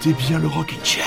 [0.00, 1.04] écoutez bien le Rock Chair.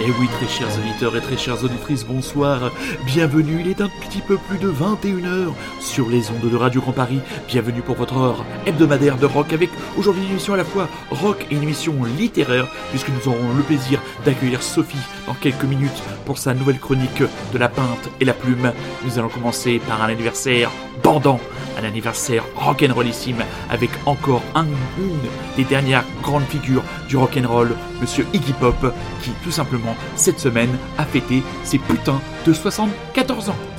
[0.00, 2.70] Et oui, très chers auditeurs et très chères auditrices, bonsoir.
[3.04, 3.90] Bienvenue, il est un
[4.20, 7.20] peu plus de 21h sur les ondes de Radio Grand Paris.
[7.46, 11.46] Bienvenue pour votre heure hebdomadaire de rock avec aujourd'hui une émission à la fois rock
[11.50, 16.38] et une émission littéraire puisque nous aurons le plaisir d'accueillir Sophie dans quelques minutes pour
[16.38, 18.72] sa nouvelle chronique de la peinte et la plume.
[19.04, 20.70] Nous allons commencer par un anniversaire
[21.02, 21.40] bandant
[21.78, 24.66] un anniversaire rock'n'rollissime avec encore un,
[24.98, 27.70] une des dernières grandes figures du rock'n'roll,
[28.00, 28.92] Monsieur Iggy Pop,
[29.22, 33.77] qui tout simplement cette semaine a fêté ses putains de 74 ans.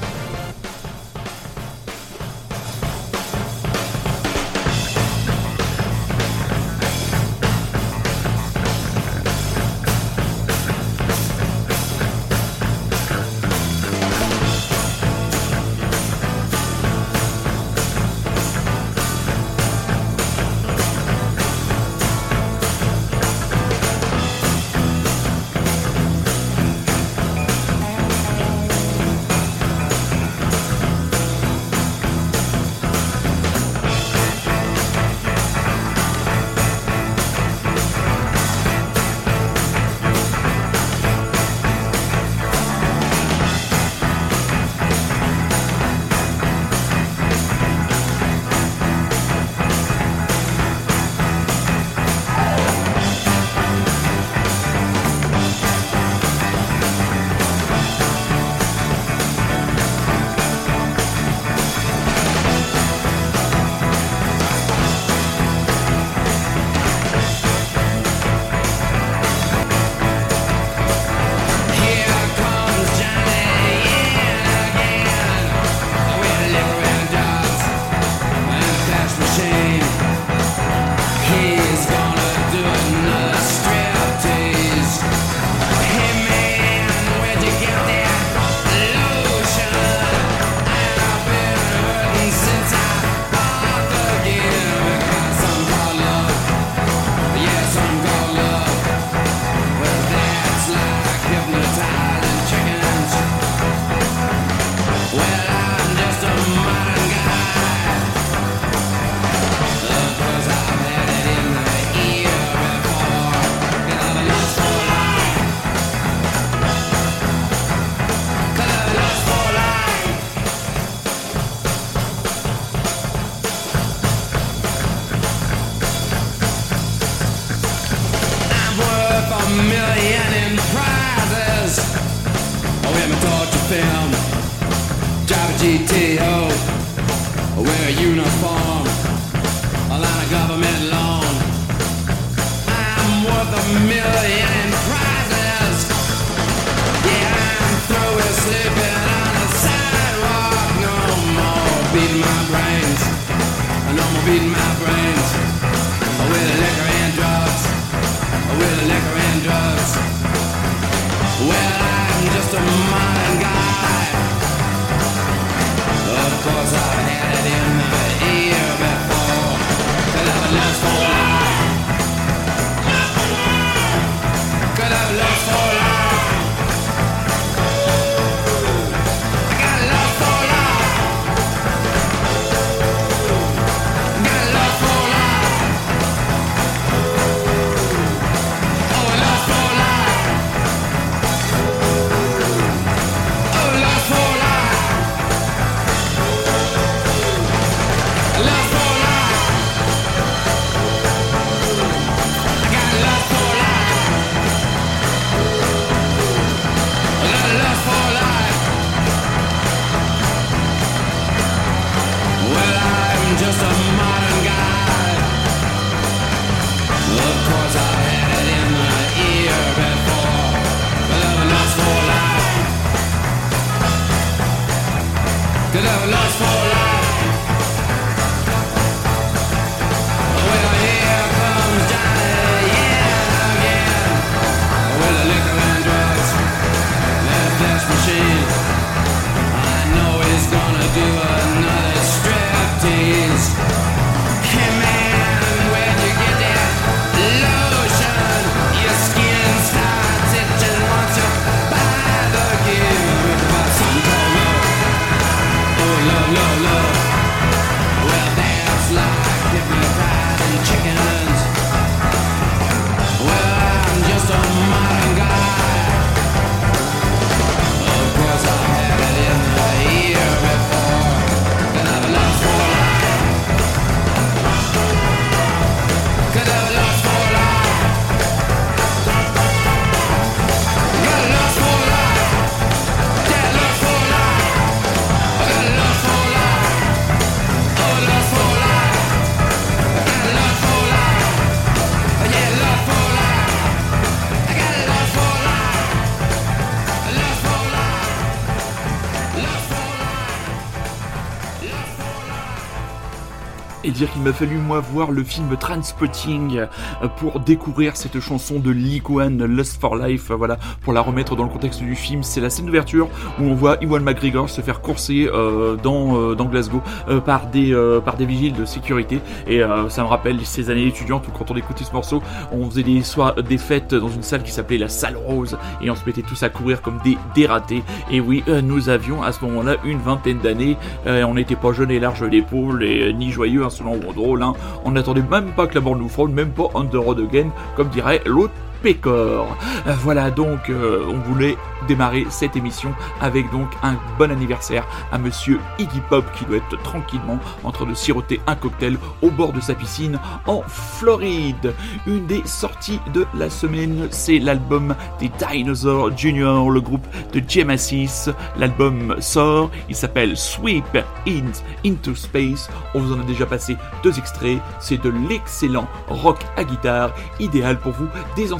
[303.99, 308.73] Dire qu'il m'a fallu moi voir le film Transpotting euh, pour découvrir cette chanson de
[309.09, 312.23] One, Lust for Life, voilà, pour la remettre dans le contexte du film.
[312.23, 313.09] C'est la scène d'ouverture
[313.39, 316.81] où on voit Iwan McGregor se faire courser euh, dans, euh, dans Glasgow
[317.25, 317.75] par, des,
[318.05, 321.55] par des vigiles de sécurité et ça me rappelle ces années étudiantes où quand on
[321.55, 322.21] écoutait ce morceau,
[322.51, 325.89] on faisait des soirs, des fêtes dans une salle qui s'appelait la salle rose et
[325.89, 327.83] on se mettait tous à courir comme des dératés.
[328.11, 331.99] Et oui, nous avions à ce moment-là une vingtaine d'années, on n'était pas jeunes et
[331.99, 334.53] larges d'épaule et ni joyeux, hein.
[334.85, 338.21] On n'attendait même pas que la bande nous frôle, même pas On Again, comme dirait
[338.25, 339.57] l'autre Pécor.
[339.87, 345.17] Euh, voilà donc, euh, on voulait démarrer cette émission avec donc un bon anniversaire à
[345.17, 349.53] monsieur Iggy Pop qui doit être tranquillement en train de siroter un cocktail au bord
[349.53, 351.73] de sa piscine en Floride.
[352.05, 358.29] Une des sorties de la semaine, c'est l'album des Dinosaurs Junior, le groupe de Genesis.
[358.57, 360.97] L'album sort, il s'appelle Sweep
[361.27, 361.51] In
[361.85, 362.69] Into Space.
[362.93, 364.59] On vous en a déjà passé deux extraits.
[364.79, 368.53] C'est de l'excellent rock à guitare, idéal pour vous les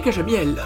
[0.00, 0.62] cages à miel.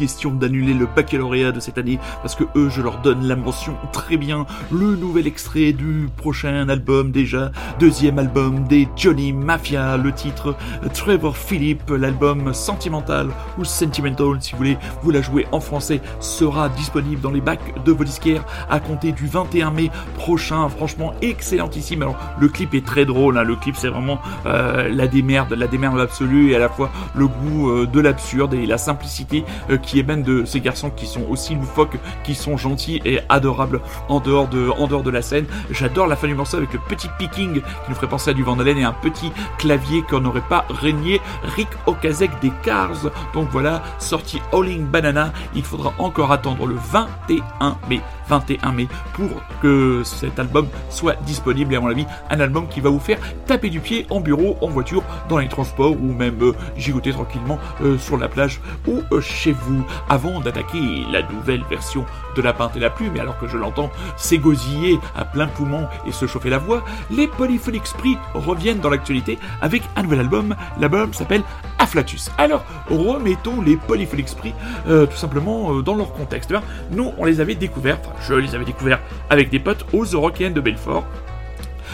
[0.00, 3.74] Question d'annuler le baccalauréat de cette année parce que eux, je leur donne la mention
[3.92, 4.46] très bien.
[4.72, 10.56] Le nouvel extrait du prochain album déjà, deuxième album des Johnny Mafia, le titre
[10.94, 13.28] Trevor Philip, l'album Sentimental
[13.58, 17.84] ou Sentimental si vous voulez vous la jouer en français, sera disponible dans les bacs
[17.84, 20.66] de vos disquaires à compter du 21 mai prochain.
[20.70, 22.00] Franchement, excellentissime.
[22.02, 23.42] Alors, le clip est très drôle, hein.
[23.42, 27.26] le clip c'est vraiment euh, la démerde, la démerde absolue et à la fois le
[27.26, 31.22] goût euh, de l'absurde et la simplicité euh, qui émane de ces garçons qui sont
[31.28, 35.46] aussi loufoques, qui sont gentils et adorables en dehors de, en dehors de la scène.
[35.70, 38.42] J'adore la fin du morceau avec le petit picking qui nous ferait penser à du
[38.42, 41.20] Vandalen et un petit clavier qu'on n'aurait pas régné
[41.56, 43.10] Rick Okazek des Cars.
[43.34, 45.32] Donc voilà, sorti Howling Banana.
[45.54, 48.00] Il faudra encore attendre le 21 mai.
[48.28, 49.28] 21 mai pour
[49.60, 53.18] que cet album soit disponible et à mon avis un album qui va vous faire
[53.46, 57.58] taper du pied en bureau, en voiture, dans les transports ou même euh, gigoter tranquillement
[57.82, 59.79] euh, sur la plage ou euh, chez vous.
[60.08, 62.04] Avant d'attaquer la nouvelle version
[62.36, 65.86] de La Pinte et la Plume, et alors que je l'entends s'égosiller à plein poumon
[66.06, 70.56] et se chauffer la voix, les Polyphonic Spree reviennent dans l'actualité avec un nouvel album.
[70.78, 71.42] L'album s'appelle
[71.78, 72.30] Afflatus.
[72.38, 74.54] Alors, remettons les Polyphonic Spree
[74.88, 76.52] euh, tout simplement euh, dans leur contexte.
[76.52, 80.04] Eh nous, on les avait découverts, enfin, je les avais découverts avec des potes aux
[80.04, 81.04] Eurocaines de Belfort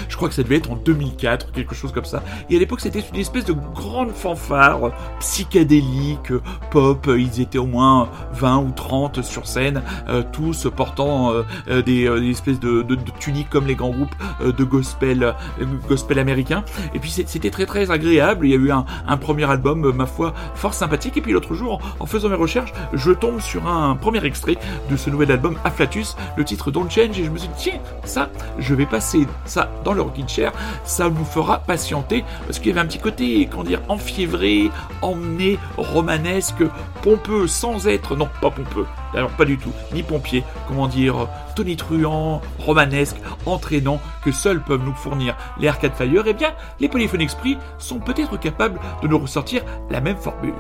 [0.09, 2.23] je crois que ça devait être en 2004, quelque chose comme ça.
[2.51, 6.33] Et à l'époque, c'était une espèce de grande fanfare psychédélique,
[6.71, 7.09] pop.
[7.17, 12.07] Ils étaient au moins 20 ou 30 sur scène, euh, tous portant euh, euh, des,
[12.31, 12.85] espèces de,
[13.19, 15.35] tuniques comme les grands groupes de gospel,
[15.89, 16.65] gospel américain.
[16.95, 18.47] Et puis c'était très très agréable.
[18.47, 21.17] Il y a eu un, premier album, ma foi, fort sympathique.
[21.17, 24.57] Et puis l'autre jour, en faisant mes recherches, je tombe sur un premier extrait
[24.91, 27.81] de ce nouvel album Afflatus, le titre Don't Change, et je me suis dit, tiens,
[28.05, 30.53] ça, je vais passer ça dans le Rockin' Chair,
[30.85, 34.69] ça nous fera patienter parce qu'il y avait un petit côté, comment dire, enfiévré,
[35.01, 36.65] emmené, romanesque,
[37.03, 42.43] pompeux, sans être, non, pas pompeux, alors pas du tout, ni pompier, comment dire, tonitruant,
[42.59, 43.17] romanesque,
[43.47, 48.01] entraînant, que seuls peuvent nous fournir les Arcade Fire, eh bien, les Polyphone Esprit sont
[48.01, 50.53] peut-être capables de nous ressortir la même formule.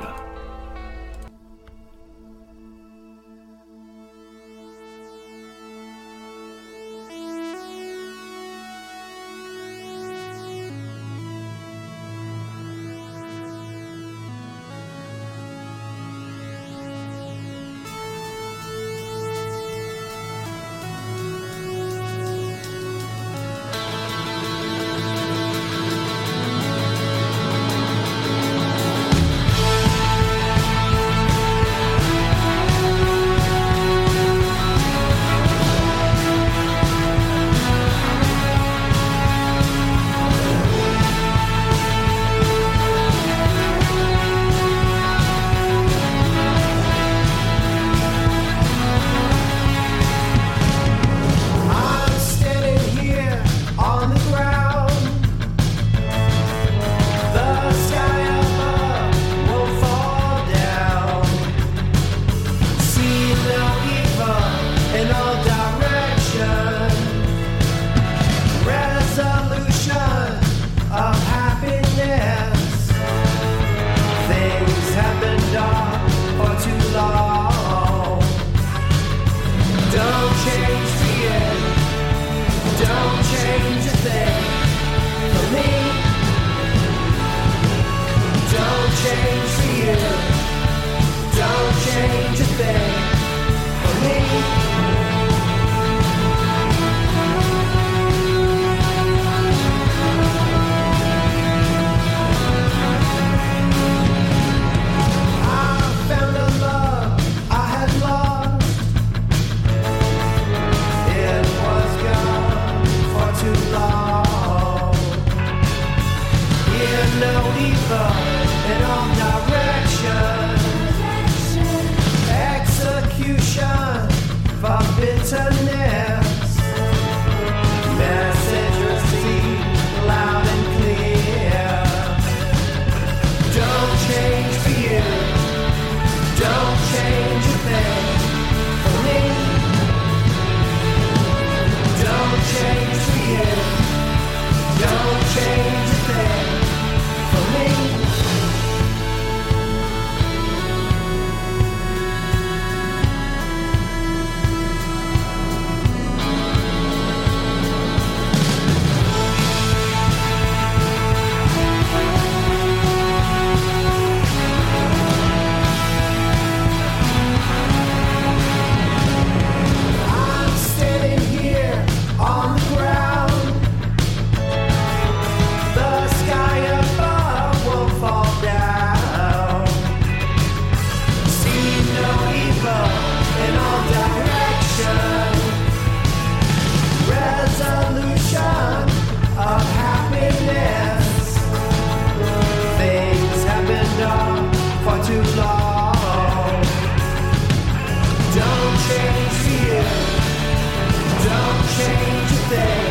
[202.49, 202.86] birthday!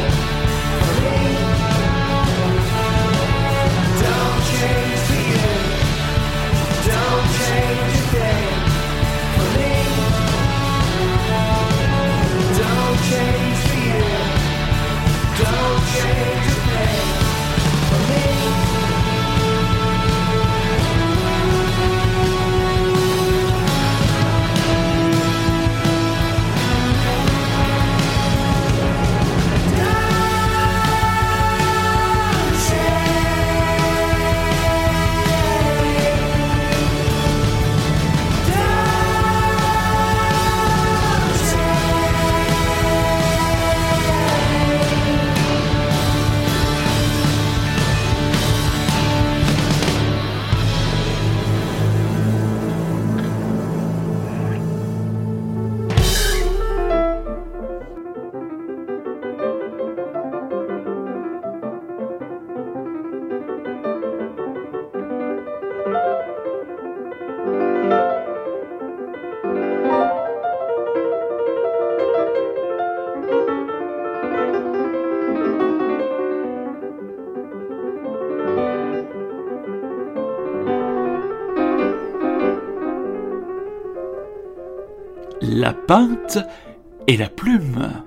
[85.88, 86.39] La pinte
[87.06, 88.05] et la plume.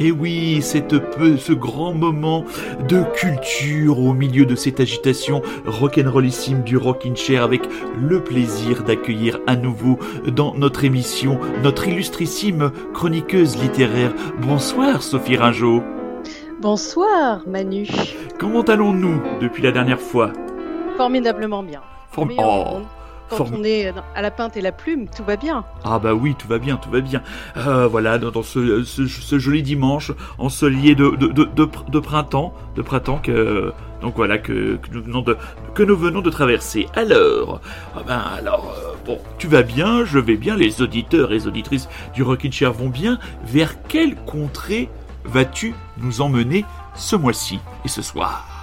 [0.00, 2.44] Et oui, cette peu, ce grand moment
[2.88, 7.62] de culture au milieu de cette agitation rock'n'rollissime du Rockin' Chair avec
[8.00, 14.14] le plaisir d'accueillir à nouveau dans notre émission notre illustrissime chroniqueuse littéraire.
[14.40, 15.82] Bonsoir Sophie Ringeau.
[16.60, 17.88] Bonsoir Manu.
[18.38, 20.32] Comment allons-nous depuis la dernière fois?
[20.96, 21.82] Formidablement bien.
[22.16, 22.82] oh
[23.28, 25.64] quand on est à la pinte et la plume, tout va bien.
[25.84, 27.22] Ah bah oui, tout va bien, tout va bien.
[27.56, 28.84] Euh, voilà, dans, ce,
[29.38, 34.90] joli dimanche ensoleillé de, de, de, de, printemps, de printemps que donc voilà que, que,
[34.92, 35.36] nous venons de
[35.74, 36.86] que nous venons de traverser.
[36.94, 37.60] Alors,
[37.96, 41.46] ah ben alors euh, bon, tu vas bien, je vais bien, les auditeurs et les
[41.46, 43.18] auditrices du Rockin' Chair vont bien.
[43.44, 44.88] Vers quelle contrée
[45.24, 46.64] vas-tu nous emmener
[46.94, 48.57] ce mois-ci et ce soir?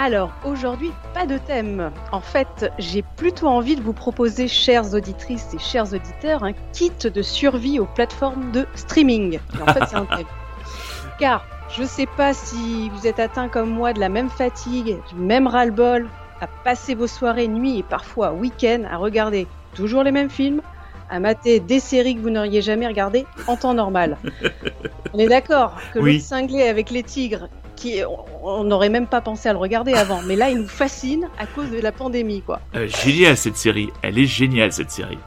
[0.00, 1.90] Alors, aujourd'hui, pas de thème.
[2.12, 6.92] En fait, j'ai plutôt envie de vous proposer, chères auditrices et chers auditeurs, un kit
[7.02, 9.40] de survie aux plateformes de streaming.
[9.60, 10.26] en fait, c'est un thème.
[11.18, 11.44] Car
[11.76, 15.48] je sais pas si vous êtes atteint comme moi de la même fatigue, du même
[15.48, 16.08] ras-le-bol,
[16.40, 20.62] à passer vos soirées, nuits et parfois week-ends à regarder toujours les mêmes films,
[21.10, 24.16] à mater des séries que vous n'auriez jamais regardées en temps normal.
[25.12, 27.48] On est d'accord que le cinglé avec les tigres
[28.42, 30.22] on n'aurait même pas pensé à le regarder avant.
[30.22, 32.60] Mais là, il nous fascine à cause de la pandémie, quoi.
[32.74, 33.90] Euh, génial cette série.
[34.02, 35.18] Elle est géniale cette série.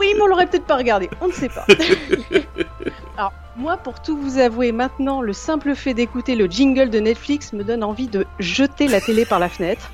[0.00, 1.08] Oui, mais on l'aurait peut-être pas regardé.
[1.20, 1.66] On ne sait pas.
[3.16, 7.52] Alors, moi, pour tout vous avouer, maintenant, le simple fait d'écouter le jingle de Netflix
[7.52, 9.90] me donne envie de jeter la télé par la fenêtre.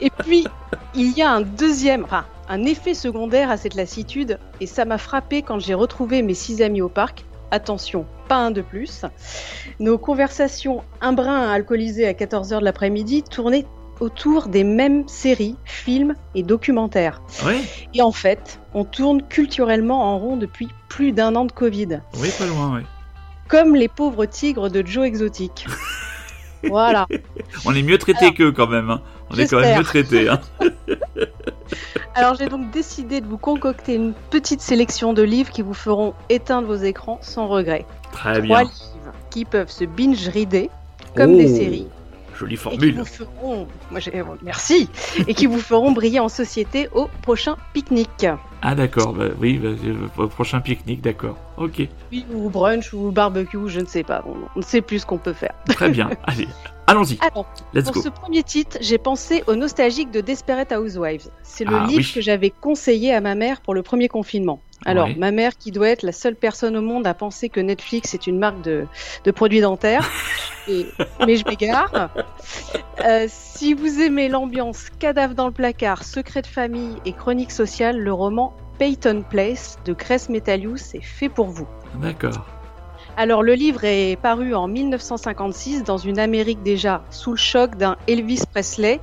[0.00, 0.46] Et puis,
[0.94, 4.98] il y a un deuxième, enfin, un effet secondaire à cette lassitude, et ça m'a
[4.98, 9.04] frappé quand j'ai retrouvé mes six amis au parc attention, pas un de plus.
[9.78, 13.66] Nos conversations un brin alcoolisées à 14h de l'après-midi tournaient
[14.00, 17.20] autour des mêmes séries, films et documentaires.
[17.94, 22.00] Et en fait, on tourne culturellement en rond depuis plus d'un an de Covid.
[22.16, 22.82] Oui, pas loin, oui.
[23.48, 25.66] Comme les pauvres tigres de Joe Exotic.
[26.64, 27.06] voilà.
[27.64, 28.90] On est mieux traité qu'eux quand même.
[28.90, 29.02] Hein.
[29.30, 30.28] On est quand même mieux traité.
[30.28, 30.40] Hein.
[32.14, 36.14] Alors j'ai donc décidé de vous concocter une petite sélection de livres qui vous feront
[36.28, 37.86] éteindre vos écrans sans regret.
[38.12, 38.48] Très bien.
[38.48, 40.70] Trois livres qui peuvent se binge-reader
[41.14, 41.86] comme des oh, séries.
[42.36, 42.88] Jolie formule.
[42.88, 43.68] Et qui vous feront...
[43.90, 44.00] Moi,
[44.42, 44.88] Merci.
[45.26, 48.26] et qui vous feront briller en société au prochain pique-nique.
[48.62, 49.70] Ah d'accord, bah, oui, bah,
[50.16, 51.36] au prochain pique-nique, d'accord.
[51.58, 51.86] Ok.
[52.10, 54.24] Oui, ou brunch ou barbecue, je ne sais pas.
[54.26, 55.52] On ne sait plus ce qu'on peut faire.
[55.66, 56.10] Très bien.
[56.24, 56.48] Allez,
[56.90, 57.16] Allons-y.
[57.16, 61.28] pour ce premier titre, j'ai pensé au nostalgique de Desperate Housewives.
[61.42, 64.60] C'est le ah livre que j'avais conseillé à ma mère pour le premier confinement.
[64.86, 68.14] Alors, ma mère, qui doit être la seule personne au monde à penser que Netflix
[68.14, 68.86] est une marque de,
[69.30, 70.10] produits dentaires,
[70.68, 72.10] mais je m'égare.
[73.04, 77.98] Euh, si vous aimez l'ambiance cadavre dans le placard, secret de famille et chronique sociale,
[77.98, 81.68] le roman Peyton Place de Cress Metalius est fait pour vous.
[81.96, 82.46] D'accord.
[83.20, 87.98] Alors le livre est paru en 1956 dans une Amérique déjà sous le choc d'un
[88.08, 88.98] Elvis Presley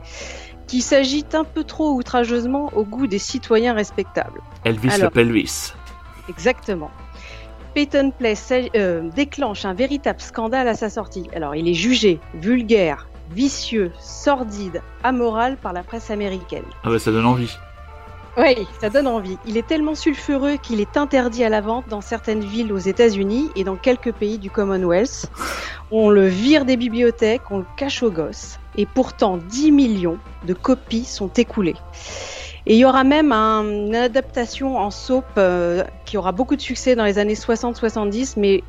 [0.66, 4.42] qui s'agite un peu trop outrageusement au goût des citoyens respectables.
[4.66, 5.74] Elvis le Pelvis.
[6.30, 6.90] Exactement.
[7.76, 11.30] Peyton Place euh, déclenche un véritable scandale à sa sortie.
[11.36, 16.66] Alors il est jugé vulgaire, vicieux, sordide, amoral par la presse américaine.
[16.84, 17.56] Ah bah ça donne envie.
[18.38, 19.40] Oui, ça donne envie.
[19.48, 23.50] Il est tellement sulfureux qu'il est interdit à la vente dans certaines villes aux États-Unis
[23.56, 25.32] et dans quelques pays du Commonwealth.
[25.90, 28.60] On le vire des bibliothèques, on le cache aux gosses.
[28.76, 31.76] Et pourtant, 10 millions de copies sont écoulées.
[32.68, 36.96] Et il y aura même une adaptation en soap euh, qui aura beaucoup de succès
[36.96, 38.64] dans les années 60-70, mais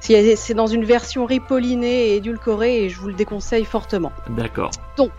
[0.00, 4.10] c'est dans une version ripollinée et édulcorée et je vous le déconseille fortement.
[4.30, 4.70] D'accord.
[4.96, 5.12] Donc,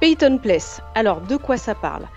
[0.00, 0.80] Peyton Place.
[0.96, 2.08] Alors, de quoi ça parle?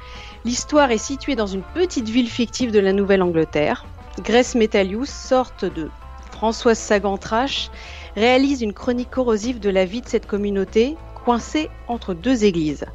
[0.45, 3.83] L'histoire est située dans une petite ville fictive de la Nouvelle-Angleterre.
[4.23, 5.89] Grace Metalius, sorte de
[6.31, 7.71] Françoise Sagan-Trash,
[8.15, 12.85] réalise une chronique corrosive de la vie de cette communauté, coincée entre deux églises.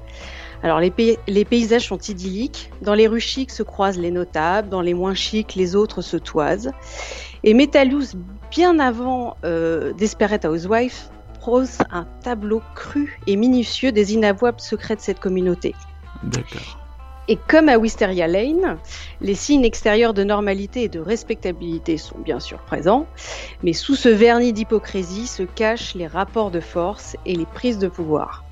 [0.63, 0.93] Alors les,
[1.45, 5.57] paysages sont idylliques, dans les rues chics se croisent les notables, dans les moins chics
[5.57, 6.71] les autres se toisent.
[7.43, 8.15] Et Metalius,
[8.53, 11.11] bien avant euh, Desperate Housewife,
[11.41, 15.75] prose un tableau cru et minutieux des inavouables secrets de cette communauté.
[16.23, 16.80] D'accord.
[17.31, 18.77] Et comme à Wisteria Lane,
[19.21, 23.07] les signes extérieurs de normalité et de respectabilité sont bien sûr présents,
[23.63, 27.87] mais sous ce vernis d'hypocrisie se cachent les rapports de force et les prises de
[27.87, 28.45] pouvoir.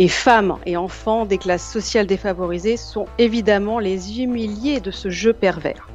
[0.00, 5.32] Et femmes et enfants des classes sociales défavorisées sont évidemment les humiliés de ce jeu
[5.32, 5.86] pervers.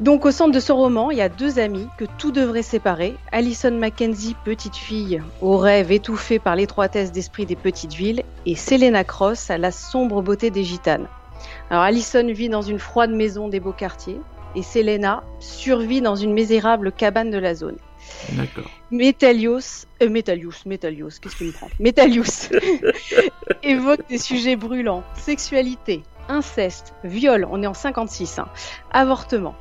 [0.00, 3.16] Donc au centre de ce roman, il y a deux amis que tout devrait séparer.
[3.32, 9.04] Alison Mackenzie, petite fille, au rêve étouffé par l'étroitesse d'esprit des petites villes, et Selena
[9.04, 11.06] Cross à la sombre beauté des gitanes.
[11.68, 14.18] Alors Alison vit dans une froide maison des beaux quartiers,
[14.56, 17.76] et Selena survit dans une misérable cabane de la zone.
[18.30, 18.70] D'accord.
[18.90, 21.68] Metalios, euh, Metalius, Metalius, qu'est-ce qu'il me prend?
[21.78, 22.48] Metalius
[23.62, 28.48] évoque des sujets brûlants, sexualité, inceste, viol, on est en 56, hein,
[28.92, 29.54] avortement.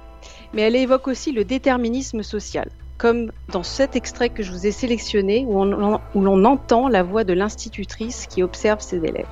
[0.54, 4.72] Mais elle évoque aussi le déterminisme social, comme dans cet extrait que je vous ai
[4.72, 9.28] sélectionné où l'on entend la voix de l'institutrice qui observe ses élèves.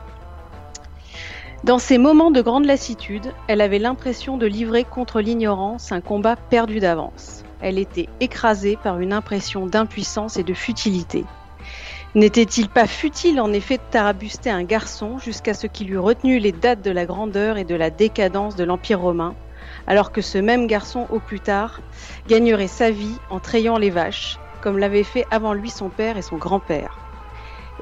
[1.64, 6.36] Dans ces moments de grande lassitude, elle avait l'impression de livrer contre l'ignorance un combat
[6.36, 7.44] perdu d'avance.
[7.62, 11.26] Elle était écrasée par une impression d'impuissance et de futilité.
[12.14, 16.52] N'était-il pas futile en effet de tarabuster un garçon jusqu'à ce qu'il eût retenu les
[16.52, 19.36] dates de la grandeur et de la décadence de l'Empire romain,
[19.88, 21.82] alors que ce même garçon, au plus tard,
[22.28, 26.21] gagnerait sa vie en trayant les vaches, comme l'avaient fait avant lui son père et
[26.21, 27.00] son grand-père.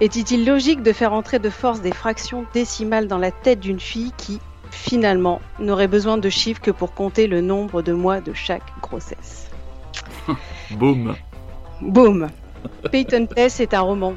[0.01, 4.11] Était-il logique de faire entrer de force des fractions décimales dans la tête d'une fille
[4.17, 4.39] qui,
[4.69, 9.49] finalement, n'aurait besoin de chiffres que pour compter le nombre de mois de chaque grossesse?
[10.71, 11.15] Boum.
[11.81, 12.27] Boum.
[12.91, 14.15] Peyton Place est un roman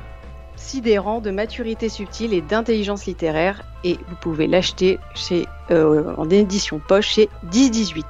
[0.59, 6.81] sidérant de maturité subtile et d'intelligence littéraire et vous pouvez l'acheter chez euh, en édition
[6.87, 8.05] poche chez 10-18.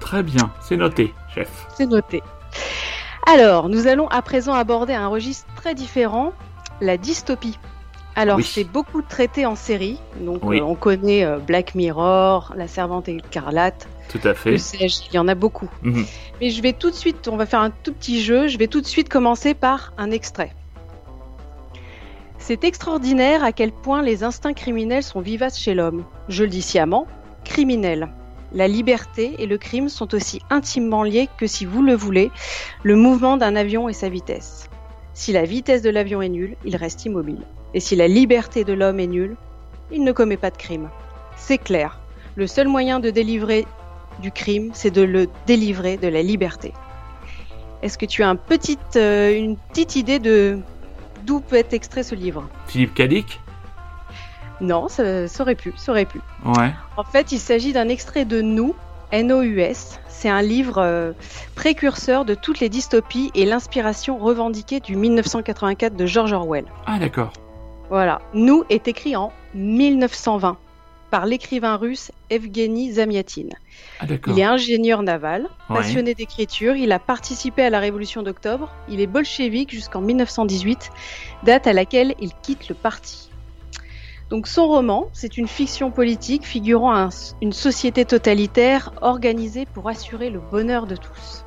[0.00, 1.66] Très bien, c'est noté, chef.
[1.74, 2.22] C'est noté.
[3.26, 6.32] Alors, nous allons à présent aborder un registre très différent
[6.80, 7.58] la dystopie.
[8.14, 9.98] Alors, c'est beaucoup traité en série.
[10.20, 13.88] Donc, euh, on connaît euh, Black Mirror, La Servante écarlate.
[14.08, 14.54] Tout à fait.
[14.54, 15.68] il y en a beaucoup.
[15.82, 16.06] Mhm.
[16.40, 18.48] Mais je vais tout de suite, on va faire un tout petit jeu.
[18.48, 20.52] Je vais tout de suite commencer par un extrait.
[22.46, 26.04] C'est extraordinaire à quel point les instincts criminels sont vivaces chez l'homme.
[26.28, 27.08] Je le dis sciemment,
[27.44, 28.08] criminel.
[28.52, 32.30] La liberté et le crime sont aussi intimement liés que, si vous le voulez,
[32.84, 34.70] le mouvement d'un avion et sa vitesse.
[35.12, 37.42] Si la vitesse de l'avion est nulle, il reste immobile.
[37.74, 39.34] Et si la liberté de l'homme est nulle,
[39.90, 40.88] il ne commet pas de crime.
[41.36, 41.98] C'est clair.
[42.36, 43.66] Le seul moyen de délivrer
[44.22, 46.72] du crime, c'est de le délivrer de la liberté.
[47.82, 48.36] Est-ce que tu as
[48.94, 50.60] euh, une petite idée de
[51.26, 53.40] d'où peut être extrait ce livre Philippe Cadic
[54.60, 56.20] Non, ça, ça, aurait pu, ça aurait pu.
[56.44, 56.72] Ouais.
[56.96, 58.74] En fait, il s'agit d'un extrait de Nous,
[59.12, 59.98] NOUS.
[60.08, 61.12] C'est un livre euh,
[61.54, 66.64] précurseur de toutes les dystopies et l'inspiration revendiquée du 1984 de George Orwell.
[66.86, 67.32] Ah d'accord.
[67.90, 68.20] Voilà.
[68.32, 70.56] Nous est écrit en 1920
[71.10, 73.48] par l'écrivain russe Evgeny Zamyatin.
[74.00, 79.00] Ah, il est ingénieur naval, passionné d'écriture, il a participé à la Révolution d'octobre, il
[79.00, 80.90] est bolchevique jusqu'en 1918,
[81.44, 83.30] date à laquelle il quitte le parti.
[84.28, 87.08] Donc son roman, c'est une fiction politique figurant
[87.40, 91.44] une société totalitaire organisée pour assurer le bonheur de tous.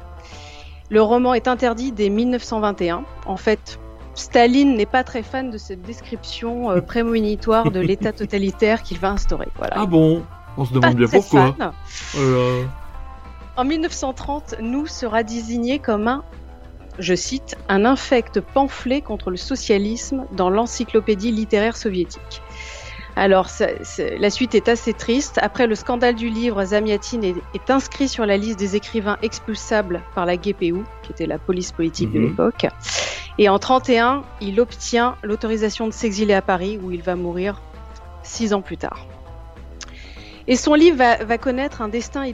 [0.90, 3.04] Le roman est interdit dès 1921.
[3.26, 3.80] En fait,
[4.20, 9.10] Staline n'est pas très fan de cette description euh, prémonitoire de l'État totalitaire qu'il va
[9.12, 9.48] instaurer.
[9.58, 9.76] Voilà.
[9.78, 10.24] Ah bon
[10.58, 11.56] On se demande bien pourquoi.
[13.58, 16.24] En 1930, nous sera désigné comme un
[17.00, 22.42] je cite, un infect pamphlet contre le socialisme dans l'encyclopédie littéraire soviétique.
[23.16, 23.50] Alors,
[23.98, 25.40] la suite est assez triste.
[25.42, 30.26] Après le scandale du livre, Zamyatin est, inscrit sur la liste des écrivains expulsables par
[30.26, 32.28] la GPU, qui était la police politique de mhm.
[32.28, 32.68] l'époque.
[33.40, 37.62] Et en 31, il obtient l'autorisation de s'exiler à Paris, où il va mourir
[38.22, 39.06] six ans plus tard.
[40.48, 42.26] Et son livre va, connaître un destin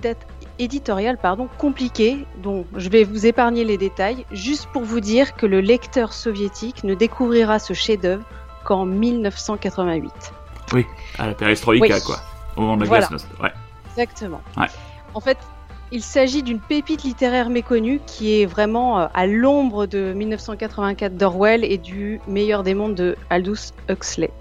[0.58, 5.46] éditorial pardon, compliqué, dont je vais vous épargner les détails, juste pour vous dire que
[5.46, 8.24] le lecteur soviétique ne découvrira ce chef-d'œuvre
[8.64, 10.12] qu'en 1988.
[10.74, 10.88] Oui,
[11.20, 12.18] à la perestroïka, quoi.
[12.58, 13.10] Au moment de la voilà.
[13.44, 13.52] Ouais.
[13.92, 14.42] Exactement.
[15.14, 15.38] En fait,
[15.92, 21.64] il s'agit d'une pépite littéraire méconnue qui est vraiment euh, à l'ombre de 1984 d'Orwell
[21.64, 24.32] et du meilleur des mondes de Aldous Huxley.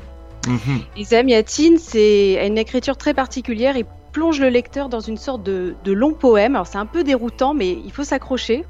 [0.47, 3.77] Mm Yatin, c'est une écriture très particulière.
[3.77, 6.55] Il plonge le lecteur dans une sorte de, long poème.
[6.55, 8.65] Alors c'est un peu déroutant, mais il faut s'accrocher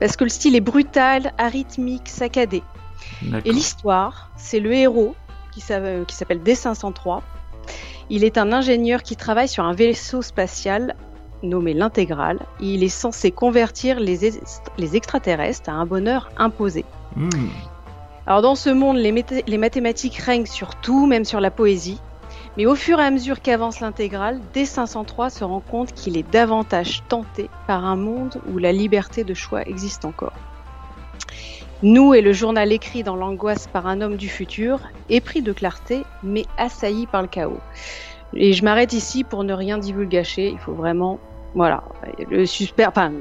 [0.00, 2.62] parce que le style est brutal, arythmique, saccadé.
[3.44, 5.14] Et l'histoire, c'est le héros
[5.52, 7.20] qui s'appelle D503.
[8.10, 10.94] Il est un ingénieur qui travaille sur un vaisseau spatial
[11.44, 12.40] nommé l'Intégral.
[12.60, 14.32] Il est censé convertir les,
[14.78, 16.84] les, extraterrestres à un bonheur imposé.
[17.16, 17.28] Hmm.
[18.26, 22.00] Alors dans ce monde, les, les, mathématiques règnent sur tout, même sur la poésie.
[22.56, 27.02] Mais au fur et à mesure qu'avance l'intégrale, D503 se rend compte qu'il est davantage
[27.08, 30.32] tenté par un monde où la liberté de choix existe encore.
[31.82, 34.80] Nous et le journal écrit dans l'angoisse par un homme du futur,
[35.10, 37.60] épris de clarté, mais assailli par le chaos.
[38.32, 41.18] Et je m'arrête ici pour ne rien divulgacher, il faut vraiment
[41.54, 41.84] Voilà,
[42.30, 43.12] le suspect, enfin,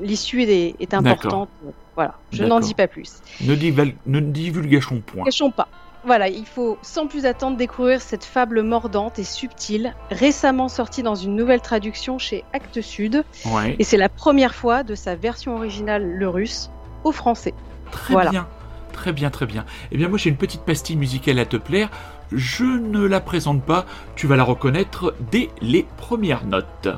[0.00, 1.48] l'issue est, est importante.
[1.94, 3.20] Voilà, je n'en dis pas plus.
[3.42, 3.92] Ne, dival...
[4.06, 5.24] ne divulgachons point.
[5.54, 5.68] Pas.
[6.04, 11.14] Voilà, il faut sans plus attendre découvrir cette fable mordante et subtile, récemment sortie dans
[11.14, 13.24] une nouvelle traduction chez Actes Sud.
[13.46, 13.76] Ouais.
[13.78, 16.70] Et c'est la première fois de sa version originale, le russe,
[17.04, 17.54] au français.
[17.92, 18.30] Très Voilà.
[18.30, 18.48] bien.
[18.92, 19.64] Très bien, très bien.
[19.90, 21.88] Eh bien, moi, j'ai une petite pastille musicale à te plaire.
[22.30, 23.86] Je ne la présente pas.
[24.16, 26.88] Tu vas la reconnaître dès les premières notes.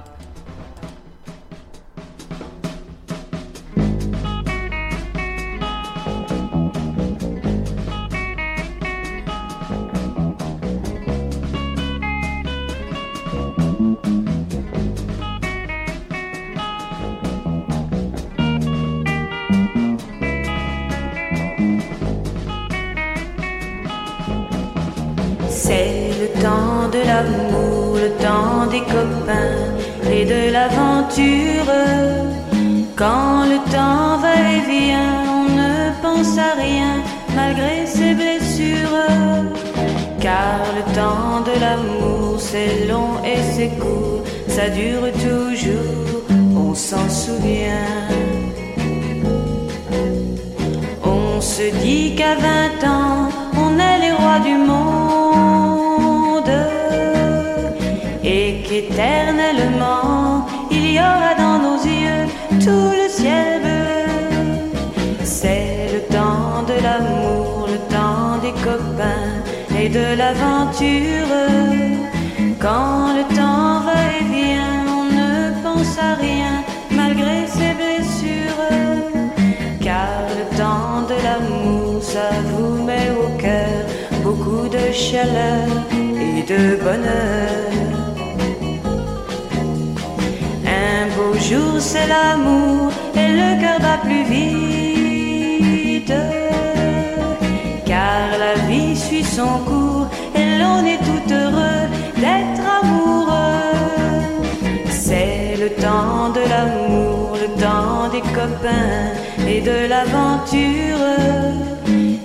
[105.64, 109.04] Le temps de l'amour, le temps des copains
[109.48, 111.04] et de l'aventure.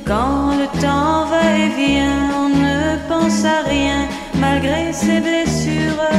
[0.05, 3.99] Quand le temps va et vient, on ne pense à rien
[4.45, 6.09] malgré ses blessures.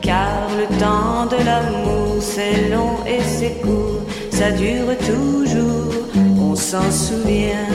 [0.00, 5.92] Car le temps de l'amour, c'est long et c'est court, ça dure toujours,
[6.38, 7.68] on s'en souvient.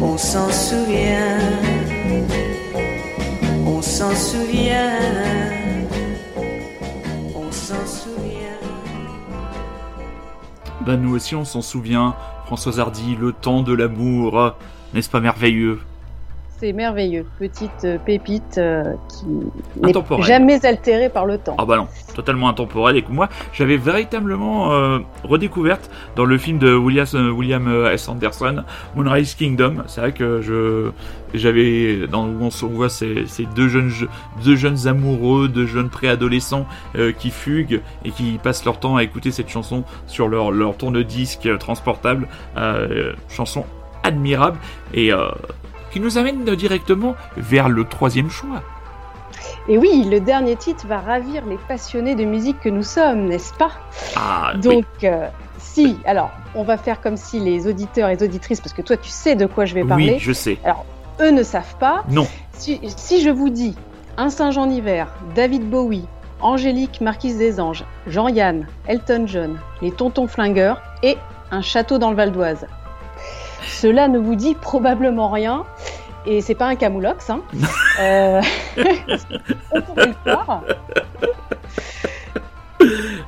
[0.00, 1.38] On s'en souvient.
[3.66, 5.39] On s'en souvient.
[10.86, 12.14] Ben, nous aussi, on s'en souvient.
[12.46, 14.54] Françoise Hardy, le temps de l'amour.
[14.94, 15.78] N'est-ce pas merveilleux?
[16.60, 19.24] C'est merveilleux, petite euh, pépite euh, qui
[19.80, 20.26] n'est Intemporelle.
[20.26, 21.54] jamais altérée par le temps.
[21.56, 22.98] Ah bah non, totalement intemporel.
[22.98, 28.10] Et que moi, j'avais véritablement euh, redécouverte dans le film de William, William S.
[28.10, 28.62] Anderson,
[28.94, 29.84] Moonrise Kingdom.
[29.86, 30.90] C'est vrai que je
[31.32, 33.90] j'avais dans où on voit ces, ces deux jeunes
[34.44, 36.66] deux jeunes amoureux, deux jeunes préadolescents
[37.18, 41.48] qui fuguent et qui passent leur temps à écouter cette chanson sur leur leur tourne-disque
[41.58, 42.28] transportable.
[43.28, 43.64] Chanson
[44.02, 44.58] admirable
[44.94, 45.28] et euh,
[45.92, 48.62] qui nous amène directement vers le troisième choix.
[49.68, 53.54] Et oui, le dernier titre va ravir les passionnés de musique que nous sommes, n'est-ce
[53.54, 53.70] pas
[54.16, 54.60] Ah, oui.
[54.60, 55.28] Donc, euh,
[55.58, 58.96] si, alors, on va faire comme si les auditeurs et les auditrices, parce que toi,
[58.96, 60.58] tu sais de quoi je vais oui, parler, je sais.
[61.20, 62.04] eux ne savent pas.
[62.08, 62.26] Non.
[62.52, 63.76] Si, si je vous dis
[64.16, 66.06] Un Saint-Jean hiver, David Bowie,
[66.40, 71.16] Angélique Marquise des Anges, Jean-Yann, Elton John, les Tontons Flingueurs et
[71.50, 72.66] Un Château dans le Val d'Oise,
[73.66, 75.64] cela ne vous dit probablement rien.
[76.26, 77.40] Et c'est pas un camoulox, hein.
[78.00, 78.40] Euh,
[79.72, 80.62] on pourrait le croire.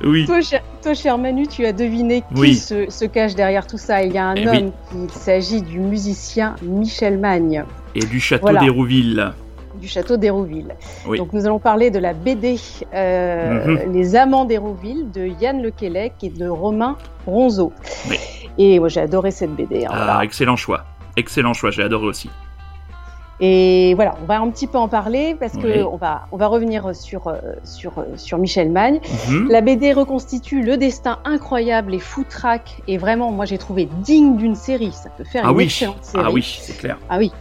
[0.03, 0.25] Oui.
[0.25, 2.55] Toi, cher, toi, cher Manu, tu as deviné qui Oui.
[2.55, 4.01] se, se cache derrière tout ça.
[4.03, 7.63] Il y a un Eh homme, il s'agit du musicien Michel Magne,
[7.95, 8.61] Et du château Voilà.
[8.61, 9.31] d'Hérouville.
[9.83, 10.75] Du château d'Hérouville.
[11.05, 11.17] Oui.
[11.17, 12.55] Donc nous allons parler de la BD
[12.93, 13.91] euh, Mhm.
[13.93, 16.95] Les Amants d'Hérouville de Yann Lequelec et de Romain
[17.27, 17.73] Ronzeau.
[18.09, 18.17] Oui.
[18.57, 19.83] Et moi j'ai adoré cette BD.
[19.83, 20.23] hein, Ah, voilà.
[20.23, 20.85] excellent choix.
[21.17, 22.29] Excellent choix, j'ai adoré aussi.
[23.41, 25.81] Et voilà, on va un petit peu en parler parce que Oui.
[25.91, 27.33] on va on va revenir sur euh,
[27.65, 29.01] sur euh, sur Michel Magne.
[29.27, 29.49] Mhm.
[29.49, 34.55] La BD reconstitue le destin incroyable et foutraque et vraiment moi j'ai trouvé digne d'une
[34.55, 34.93] série.
[34.93, 36.23] Ça peut faire Ah une oui, excellente série.
[36.25, 36.97] ah oui, c'est clair.
[37.09, 37.33] Ah oui.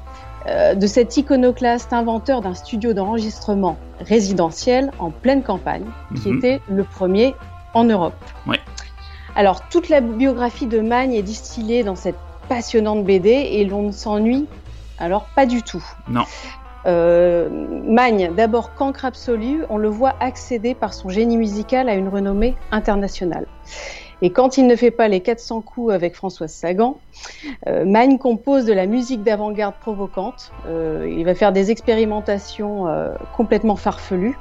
[0.48, 5.84] Euh, de cet iconoclaste inventeur d'un studio d'enregistrement résidentiel en pleine campagne,
[6.20, 6.38] qui Mhm.
[6.38, 7.34] était le premier
[7.74, 8.14] en Europe.
[8.46, 8.58] Ouais.
[9.36, 12.16] Alors, toute la biographie de Magne est distillée dans cette
[12.48, 14.46] passionnante BD et l'on ne s'ennuie
[14.98, 15.84] alors pas du tout.
[16.08, 16.24] Non.
[16.86, 17.48] Euh,
[17.86, 22.56] Magne, d'abord cancre absolu, on le voit accéder par son génie musical à une renommée
[22.72, 23.46] internationale.
[24.22, 26.98] Et quand il ne fait pas les 400 coups avec Françoise Sagan,
[27.66, 30.52] euh, Magne compose de la musique d'avant-garde provocante.
[30.68, 34.38] Euh, il va faire des expérimentations euh, complètement farfelues.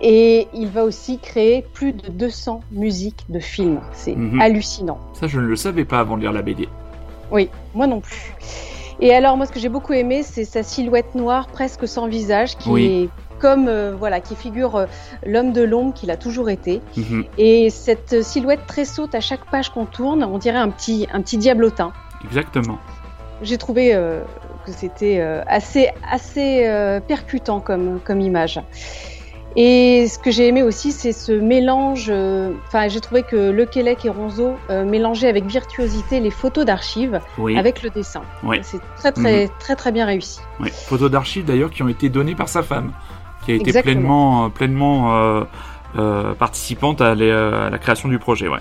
[0.00, 3.80] Et il va aussi créer plus de 200 musiques de films.
[3.92, 4.40] C'est Mhm.
[4.40, 4.98] hallucinant.
[5.14, 6.68] Ça, je ne le savais pas avant de lire la BD.
[7.30, 8.34] Oui, moi non plus.
[8.98, 12.56] Et alors, moi, ce que j'ai beaucoup aimé, c'est sa silhouette noire, presque sans visage,
[12.56, 12.84] qui Oui.
[12.86, 14.86] est comme, euh, voilà, qui figure euh,
[15.24, 16.80] l'homme de l'ombre qu'il a toujours été.
[16.96, 17.24] Mhm.
[17.38, 21.20] Et cette silhouette très saute à chaque page qu'on tourne, on dirait un petit, un
[21.20, 21.92] petit diablotin.
[22.24, 22.78] Exactement.
[23.42, 24.22] J'ai trouvé euh,
[24.64, 28.60] que c'était assez, assez percutant comme, comme image.
[29.58, 32.10] Et ce que j'ai aimé aussi, c'est ce mélange.
[32.66, 37.56] Enfin, j'ai trouvé que Le Quélec et Ronzo mélangeaient avec virtuosité les photos d'archives Oui.
[37.56, 38.22] avec le dessin.
[38.42, 38.60] Ouais.
[38.62, 40.40] C'est très, très, très, très bien réussi.
[40.86, 42.92] Photos d'archives d'ailleurs qui ont été données par sa femme,
[43.46, 43.92] qui a été Exactement.
[43.94, 45.44] pleinement, euh, pleinement euh,
[45.98, 48.48] euh, participante à, les- à la création du projet.
[48.48, 48.58] Ouais.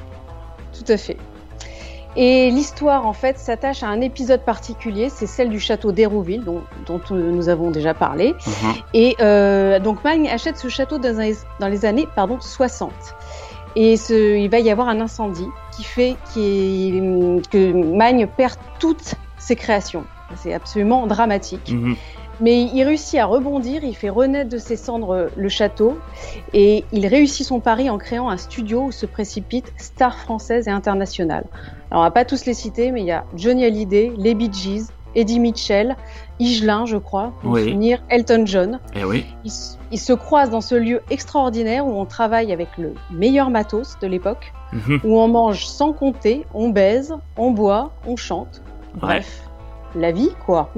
[0.73, 1.17] Tout à fait.
[2.17, 6.61] Et l'histoire, en fait, s'attache à un épisode particulier, c'est celle du château d'Hérouville, dont,
[6.85, 8.33] dont nous avons déjà parlé.
[8.47, 8.73] Mhm.
[8.93, 12.93] Et euh, donc Magne achète ce château dans, les- dans les années pardon, 60.
[13.75, 19.55] Et ce, il va y avoir un incendie qui fait que Magne perd toutes ses
[19.57, 20.05] créations.
[20.35, 21.71] C'est absolument dramatique.
[21.71, 21.95] Mhm.
[22.41, 25.97] Mais il réussit à rebondir, il fait renaître de ses cendres le château
[26.53, 30.71] et il réussit son pari en créant un studio où se précipitent stars françaises et
[30.71, 31.45] internationales.
[31.91, 34.51] Alors on va pas tous les citer, mais il y a Johnny Hallyday, les Bee
[34.51, 35.95] Gees, Eddie Mitchell,
[36.39, 37.63] Higelin, je crois, pour Oui.
[37.69, 38.79] finir, Elton John.
[38.93, 39.25] Eh oui.
[39.91, 44.07] Ils se croisent dans ce lieu extraordinaire où on travaille avec le meilleur matos de
[44.07, 44.99] l'époque, Mhm.
[45.05, 48.61] où on mange sans compter, on baise, on boit, on chante.
[48.95, 49.44] Bref,
[49.95, 50.69] la vie, quoi.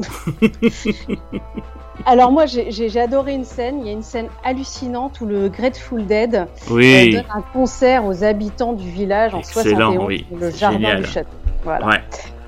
[2.05, 3.79] Alors moi, j'ai- adoré une scène.
[3.81, 7.11] Il y a une scène hallucinante où le Grateful Dead euh, Oui.
[7.13, 10.25] donne un concert aux habitants du village en Excellent, 71, oui.
[10.39, 11.03] le jardin Génial.
[11.03, 11.29] du château.
[11.63, 11.85] Voilà.
[11.87, 12.01] Ouais.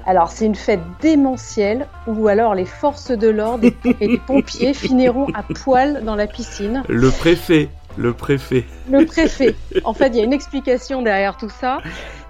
[0.06, 5.28] Alors c'est une fête démentielle où alors les forces de l'ordre et les pompiers finiront
[5.34, 6.84] à poil dans la piscine.
[6.88, 7.70] Le préfet.
[7.98, 8.66] Le préfet.
[8.90, 9.56] Le préfet.
[9.84, 11.80] En fait, il y a une explication derrière tout ça.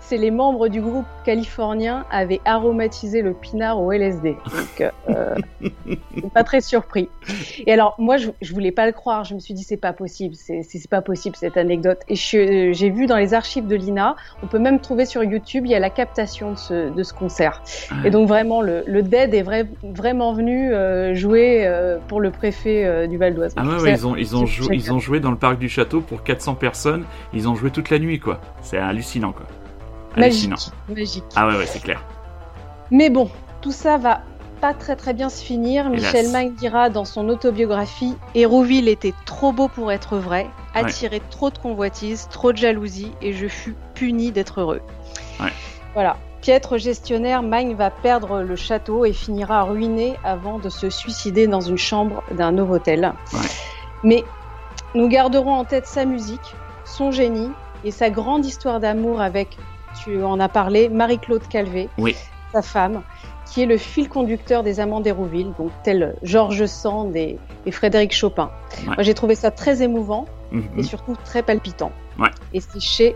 [0.09, 4.31] C'est les membres du groupe californien avaient aromatisé le pinard au LSD.
[4.31, 5.35] Donc, euh,
[6.33, 7.09] pas très surpris.
[7.67, 9.23] Et alors, moi, je, je voulais pas le croire.
[9.23, 10.33] Je me suis dit, c'est pas possible.
[10.35, 11.99] C'est pas possible cette anecdote.
[12.09, 15.65] Et je- j'ai vu dans les archives de l'INA, on peut même trouver sur YouTube,
[15.67, 17.61] il y a la captation de ce, de ce concert.
[18.03, 22.31] Et donc vraiment, le, le Dead est vrai- vraiment venu euh, jouer euh, pour le
[22.31, 23.53] préfet euh, du Val d'Oise.
[23.57, 26.55] Ah ouais, ouais, ont, ont ils ont joué dans le parc du château pour 400
[26.55, 27.03] personnes.
[27.31, 28.41] Ils ont joué toute la nuit, quoi.
[28.63, 29.45] C'est hallucinant, quoi.
[30.17, 31.23] Magique, magique.
[31.35, 32.03] Ah ouais, ouais, c'est clair.
[32.91, 33.29] Mais bon,
[33.61, 34.21] tout ça va
[34.59, 35.87] pas très très bien se finir.
[35.87, 36.01] Hélas.
[36.01, 41.49] Michel Mang dira dans son autobiographie Hérouville était trop beau pour être vrai, attirait trop
[41.49, 44.81] de convoitises, trop de jalousie, et je fus puni d'être heureux.
[45.39, 45.53] Ouais.
[45.93, 46.17] Voilà.
[46.41, 51.59] Piètre gestionnaire, Magne va perdre le château et finira ruiné avant de se suicider dans
[51.59, 52.55] une chambre d'un.
[52.57, 53.09] Ouais.
[54.03, 54.23] Mais
[54.95, 56.55] nous garderons en tête sa musique,
[56.85, 57.51] son génie
[57.83, 59.57] et sa grande histoire d'amour avec,
[59.95, 62.15] tu en as parlé, Marie-Claude Calvé, Oui.
[62.51, 63.01] sa femme,
[63.45, 68.13] qui est le fil conducteur des Amants d'Hérouville, donc tel Georges Sand et, et Frédéric
[68.13, 68.49] Chopin.
[68.81, 68.85] Ouais.
[68.95, 70.83] Moi, j'ai trouvé ça très émouvant et Mhm.
[70.83, 71.91] surtout très palpitant.
[72.17, 72.29] Ouais.
[72.53, 73.15] Et c'est chez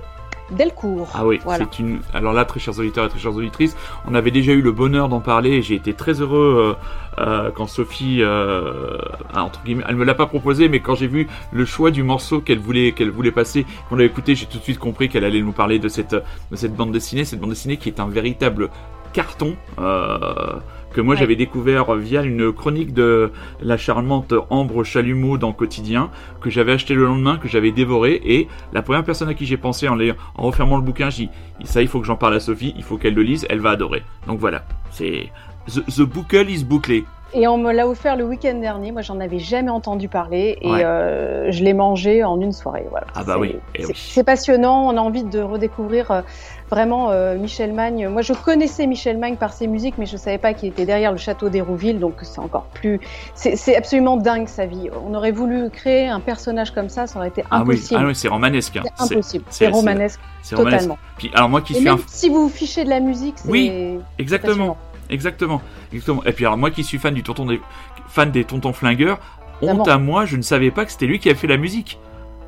[0.54, 1.10] Delcourt.
[1.14, 1.66] Ah oui, Voilà.
[1.72, 2.00] c'est une.
[2.14, 3.76] Alors là, très chers auditeurs et très chères auditrices,
[4.08, 6.76] on avait déjà eu le bonheur d'en parler et j'ai été très heureux
[7.20, 8.98] euh, euh, quand Sophie, euh,
[9.34, 12.04] ah, entre guillemets, elle me l'a pas proposé, mais quand j'ai vu le choix du
[12.04, 15.24] morceau qu'elle voulait, qu'elle voulait passer, qu'on a écouté, j'ai tout de suite compris qu'elle
[15.24, 18.08] allait nous parler de cette, de cette bande dessinée, cette bande dessinée qui est un
[18.08, 18.70] véritable
[19.14, 19.56] carton.
[19.80, 20.54] Euh,
[20.94, 21.20] que moi Ouais.
[21.20, 23.32] j'avais découvert via une chronique de
[23.62, 28.48] la charmante Ambre Chalumeau dans Quotidien, que j'avais acheté le lendemain, que j'avais dévoré, et
[28.72, 29.98] la première personne à qui j'ai pensé en,
[30.38, 31.30] refermant le bouquin, j'ai dit,
[31.66, 33.72] ça il faut que j'en parle à Sophie, il faut qu'elle le lise, elle va
[33.72, 34.04] adorer.
[34.28, 35.30] Donc voilà, c'est...
[35.68, 37.06] The, the Buckle is bouclé.
[37.36, 38.92] Et on me l'a offert le week-end dernier.
[38.92, 40.84] Moi, j'en avais jamais entendu parler et Ouais.
[40.86, 42.86] euh, je l'ai mangé en une soirée.
[42.92, 43.08] Voilà.
[43.16, 43.94] Ah bah oui, eh c'est- oui.
[43.96, 44.88] C'est passionnant.
[44.88, 46.22] On a envie de redécouvrir euh,
[46.70, 48.08] vraiment euh, Michel Magne.
[48.08, 51.12] Moi, je connaissais Michel Magne par ses musiques, mais je savais pas qu'il était derrière
[51.12, 52.00] le château d'Hérouville.
[52.00, 53.00] Donc, c'est encore plus.
[53.34, 54.92] C'est absolument dingue sa vie.
[55.04, 58.00] On aurait voulu créer un personnage comme ça, ça aurait été Ah oui, impossible.
[58.04, 58.78] ah oui c'est romanesque.
[58.78, 58.84] hein.
[58.96, 59.46] C'est impossible.
[59.50, 60.90] c'est- romanesque C'est romanesque.
[61.18, 62.00] Puis, alors moi qui Et suis même un...
[62.06, 64.78] si vous fichez de la musique, c'est Oui, Exactement.
[65.10, 66.24] Exactement, exactement.
[66.26, 67.60] Et puis alors moi qui suis fan du tonton des
[68.08, 69.20] fan des tontons flingueurs,
[69.62, 72.00] honte à moi, je ne savais pas que c'était lui qui avait fait la musique.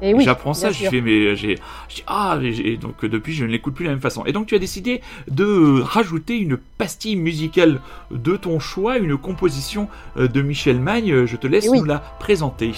[0.01, 1.57] Et oui, J'apprends ça, je fais mais j'ai
[2.05, 4.25] ah j'ai- donc euh, depuis je ne l'écoute plus de la même façon.
[4.25, 7.79] Et donc tu as décidé de rajouter une pastille musicale
[8.11, 9.87] de ton choix, une composition
[10.17, 11.25] euh, de Michel Magne.
[11.25, 11.79] Je te laisse Et oui.
[11.79, 12.73] nous la présenter.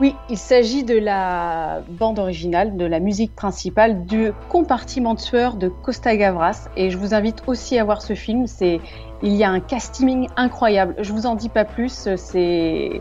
[0.00, 5.54] Oui, il s'agit de la bande originale, de la musique principale du compartiment de sueur
[5.54, 6.68] de Costa Gavras.
[6.76, 8.46] Et je vous invite aussi à voir ce film.
[8.46, 8.80] C'est,
[9.22, 10.96] il y a un casting incroyable.
[10.98, 12.08] Je vous en dis pas plus.
[12.16, 13.00] C'est,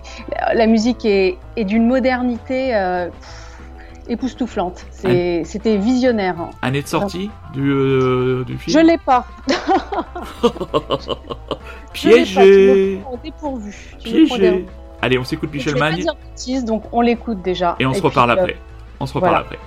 [0.53, 3.59] la musique est, est d'une modernité euh, pff,
[4.09, 4.85] époustouflante.
[4.91, 6.35] C'était visionnaire.
[6.61, 8.85] Année de sortie du, euh, du Je film.
[8.85, 9.25] l'ai pas.
[9.47, 10.97] Je l'ai pas.
[11.93, 13.95] Tu Piégé, me prends au dépourvu.
[13.99, 14.51] Tu me prends piégé.
[14.51, 14.65] des-
[15.01, 17.75] Allez, on s'écoute bêtises, donc on l'écoute déjà.
[17.79, 18.57] et on se reparle après.
[18.99, 19.45] On se reparle voilà.
[19.45, 19.59] après.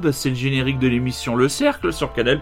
[0.00, 2.40] Bah c'est le générique de l'émission Le Cercle sur Canal+.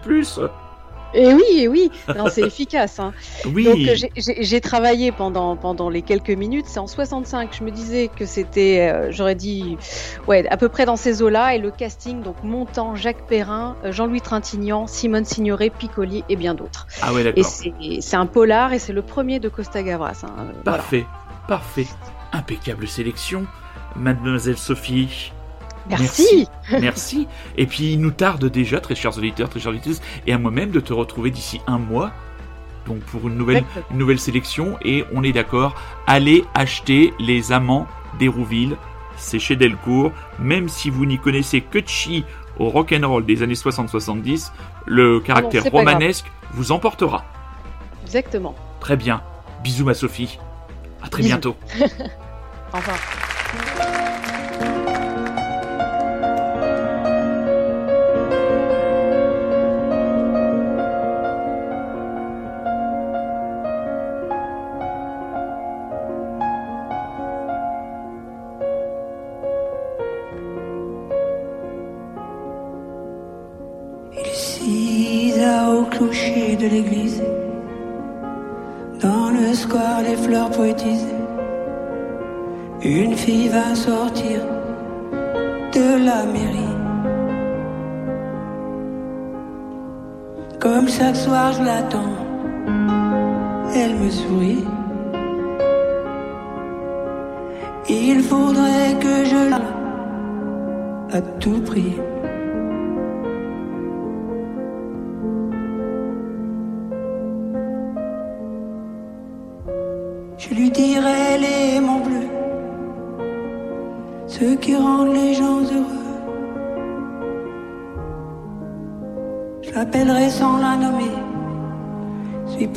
[1.15, 2.99] Et oui, et oui, non, c'est efficace.
[2.99, 3.13] Hein.
[3.51, 3.63] Oui.
[3.63, 3.77] Donc
[4.15, 6.65] j'ai- travaillé pendant pendant les quelques minutes.
[6.67, 7.49] C'est en 65.
[7.57, 9.75] Je me disais que c'était, euh, j'aurais dit,
[10.27, 11.55] ouais, à peu près dans ces eaux-là.
[11.55, 16.53] Et le casting, donc Montand, Jacques Perrin, euh, Jean-Louis Trintignant, Simone Signoret, Piccoli et bien
[16.53, 16.85] d'autres.
[17.01, 17.43] Ah ouais Et d'accord.
[17.45, 20.21] c'est c'est un polar et c'est le premier de Costa Gavras.
[20.25, 20.61] hein, voilà.
[20.63, 21.07] Parfait,
[21.47, 21.87] parfait.
[22.33, 23.47] Impeccable sélection.
[23.95, 25.31] Mademoiselle Sophie.
[25.89, 26.47] Merci.
[26.71, 27.27] Merci.
[27.57, 30.71] Et puis il nous tarde déjà, très chers auditeurs, très chers auditrices, et à moi-même
[30.71, 32.11] de te retrouver d'ici un mois.
[32.87, 34.77] Donc pour une nouvelle, une nouvelle sélection.
[34.83, 35.75] Et on est d'accord,
[36.07, 37.87] allez acheter les amants
[38.19, 38.77] d'Hérouville.
[39.17, 40.11] C'est chez Delcourt.
[40.39, 42.23] Même si vous n'y connaissez que chi
[42.57, 44.51] au rock'n'roll des années 60-70,
[44.85, 47.25] le caractère romanesque vous emportera.
[48.03, 48.55] Exactement.
[48.79, 49.21] Très bien.
[49.63, 50.39] Bisous ma Sophie.
[51.01, 51.29] À très Bisous.
[51.29, 51.55] bientôt.
[52.73, 53.88] Au revoir.
[90.99, 92.19] Chaque soir, je l'attends
[93.75, 94.63] elle me sourit.
[97.87, 99.61] Il faudrait que je la
[101.17, 101.95] à tout prix.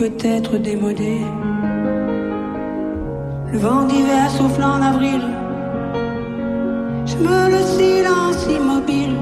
[0.03, 1.19] Peut-être démodé.
[3.53, 5.21] Le vent d'hiver souffle en avril,
[7.07, 9.17] je me le silence immobile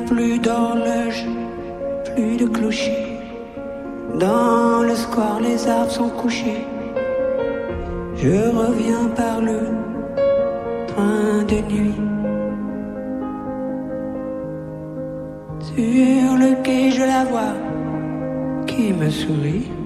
[0.00, 1.26] plus d'horloge,
[2.14, 3.06] plus de clocher.
[4.18, 6.64] Dans le square, les arbres sont couchés.
[8.16, 9.60] Je reviens par le
[10.88, 11.94] train de nuit.
[15.60, 17.54] Sur le quai, je la vois
[18.66, 19.77] qui me sourit.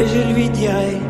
[0.00, 1.07] Et je lui dirai.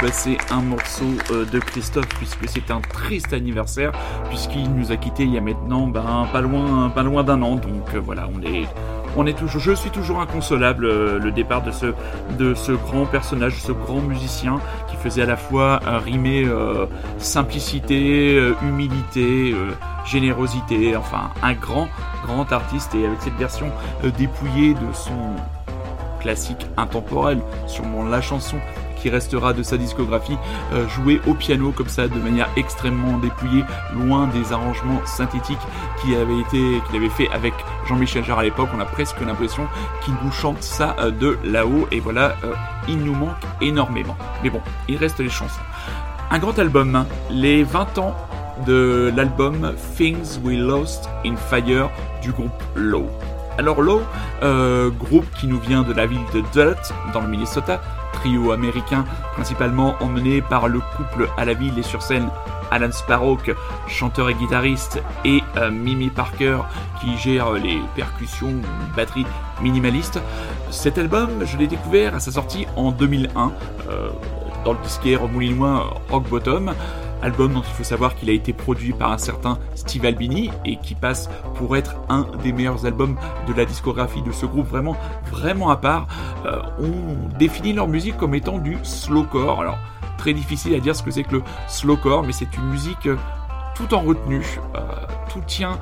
[0.00, 3.92] Passer un morceau euh, de Christophe puisque c'est un triste anniversaire
[4.28, 7.56] puisqu'il nous a quitté il y a maintenant ben, pas loin pas loin d'un an.
[7.56, 8.66] Donc euh, voilà on est
[9.16, 11.92] on est toujours je suis toujours inconsolable euh, le départ de ce
[12.38, 16.46] de ce grand personnage ce grand musicien qui faisait à la fois rimer
[17.18, 19.54] simplicité humilité
[20.06, 21.88] générosité enfin un grand
[22.24, 22.94] grand artiste.
[22.94, 23.66] Et avec cette version
[24.16, 25.34] dépouillée de son
[26.20, 28.56] classique intemporel, sûrement la chanson
[29.00, 30.36] qui restera de sa discographie,
[30.72, 35.58] euh, joué au piano comme ça de manière extrêmement dépouillée, loin des arrangements synthétiques
[36.00, 37.54] qu'il avait été, avait fait avec
[37.88, 38.68] Jean-Michel Jarre à l'époque.
[38.76, 39.66] On a presque l'impression
[40.04, 42.54] qu'il nous chante ça euh, de là-haut et voilà, euh,
[42.88, 44.16] il nous manque énormément.
[44.42, 45.60] Mais bon, il reste les chansons.
[46.30, 47.06] Un grand album, hein.
[47.30, 48.14] les 20 ans
[48.66, 51.90] de l'album Things We Lost in Fire
[52.22, 53.08] du groupe Low.
[53.58, 54.02] Alors Low,
[54.98, 57.80] groupe qui nous vient de la ville de Duluth, dans le Minnesota,
[58.20, 62.28] trio américain principalement emmené par le couple à la ville et sur scène
[62.70, 63.36] Alan Sparrow,
[63.88, 66.58] chanteur et guitariste, et euh, Mimi Parker
[67.00, 68.54] qui gère les percussions,
[68.96, 69.26] batterie
[69.60, 70.20] minimaliste.
[70.70, 73.52] Cet album, je l'ai découvert à sa sortie en 2001
[73.88, 74.10] euh,
[74.64, 76.72] dans le disquaire moulinois Rock Bottom.
[77.22, 80.76] Album dont il faut savoir qu'il a été produit par un certain Steve Albini et
[80.76, 83.16] qui passe pour être un des meilleurs albums
[83.46, 84.96] de la discographie de ce groupe, vraiment,
[85.30, 86.06] vraiment à part.
[86.46, 89.60] Euh, on définit leur musique comme étant du slowcore.
[89.60, 89.78] Alors,
[90.18, 93.16] très difficile à dire ce que c'est que le slowcore, mais c'est une musique euh,
[93.74, 94.58] tout en retenue.
[94.74, 94.80] Euh,
[95.32, 95.78] tout tient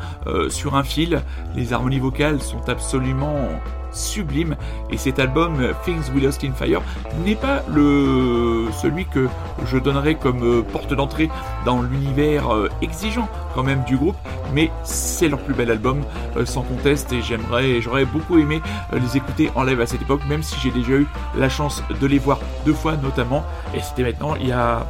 [0.51, 1.23] sur un fil.
[1.55, 3.49] Les harmonies vocales sont absolument
[3.93, 4.57] sublime.
[4.91, 6.83] Et cet album Things We Lost in Fire
[7.25, 9.29] n'est pas le celui que
[9.67, 11.29] je donnerais comme euh, porte d'entrée
[11.65, 14.17] dans l'univers euh, exigeant quand même du groupe
[14.53, 16.03] mais c'est leur plus bel album
[16.37, 18.61] euh, sans conteste et j'aimerais j'aurais beaucoup aimé
[18.93, 22.07] les écouter en live à cette époque même si j'ai déjà eu la chance de
[22.07, 24.87] les voir deux fois notamment et c'était maintenant il y a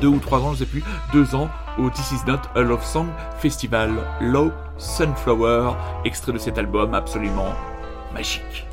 [0.00, 1.48] deux ou trois ans je sais plus deux ans
[1.78, 3.08] au This Is Not a Love Song
[3.38, 3.90] Festival.
[4.20, 5.72] Low Sunflower
[6.04, 7.52] extrait de cet album absolument
[8.16, 8.65] magique.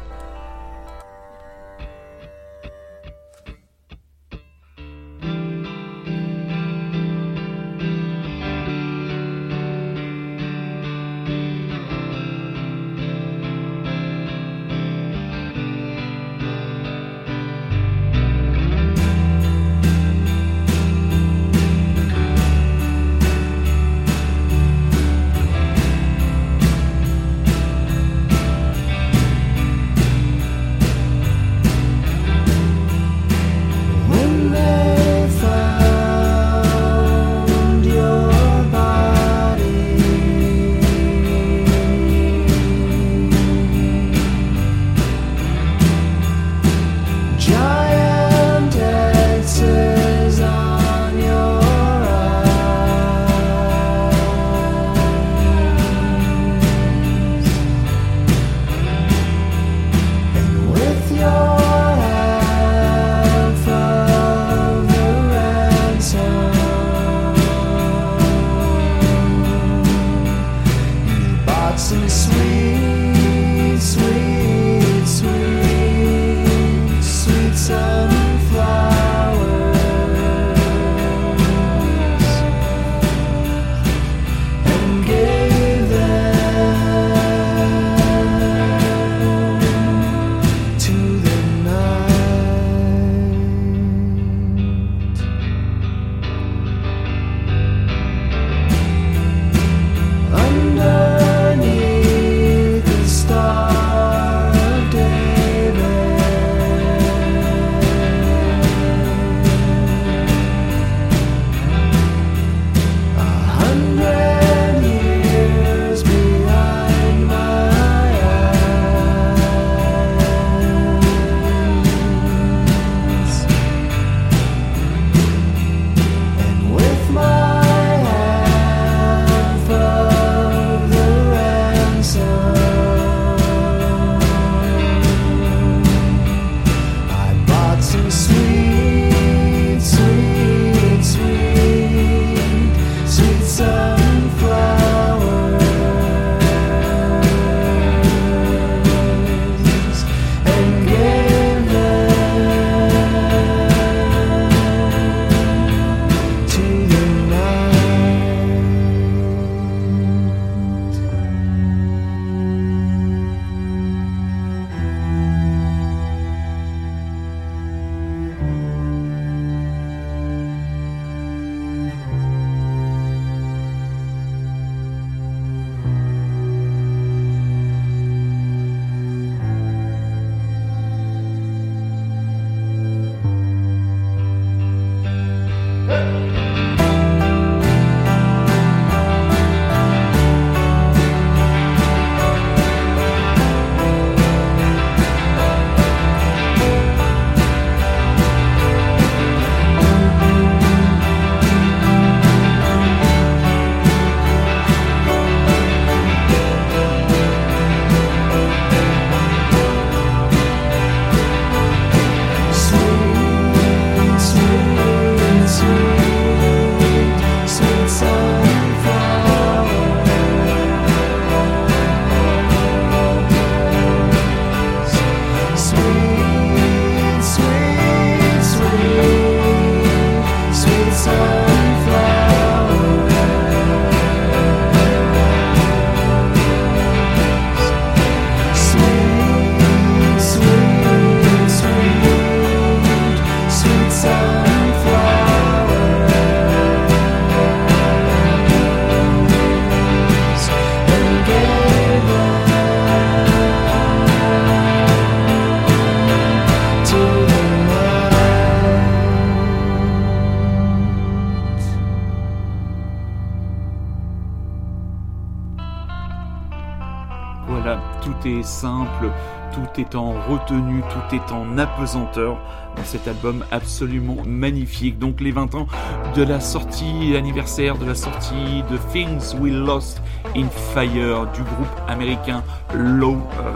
[268.43, 269.09] Simple,
[269.53, 272.37] tout est en retenue, tout est en apesanteur
[272.75, 274.97] dans cet album absolument magnifique.
[274.99, 275.67] Donc les 20 ans
[276.15, 280.01] de la sortie anniversaire, de la sortie de Things We Lost
[280.35, 283.17] in Fire du groupe américain Low.
[283.39, 283.53] Euh,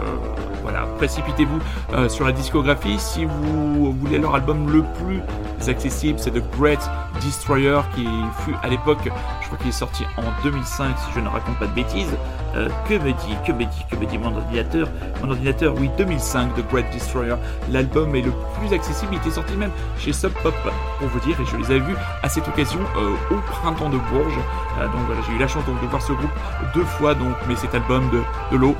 [0.62, 1.58] voilà, précipitez-vous
[1.94, 5.20] euh, sur la discographie si vous voulez leur album le plus
[5.68, 6.78] accessible, c'est The Great
[7.22, 8.06] Destroyer qui
[8.44, 9.10] fut à l'époque,
[9.40, 12.16] je crois qu'il est sorti en 2005 si je ne raconte pas de bêtises.
[12.56, 14.88] Euh, que me dit, que me dit, que me dit mon ordinateur
[15.22, 17.34] Mon ordinateur, oui, 2005, The Great Destroyer.
[17.70, 20.54] L'album est le plus accessible, il était sorti même chez Sub Pop,
[20.98, 23.98] pour vous dire, et je les avais vus à cette occasion euh, au printemps de
[23.98, 24.38] Bourges.
[24.78, 26.30] Euh, donc voilà, j'ai eu la chance de voir ce groupe
[26.74, 28.22] deux fois, donc, mais cet album de,
[28.52, 28.74] de l'eau,